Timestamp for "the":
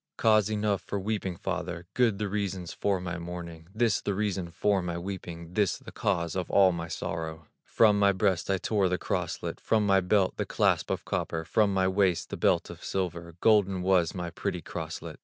2.17-2.27, 4.01-4.15, 5.77-5.91, 8.89-8.97, 10.37-10.45, 12.31-12.35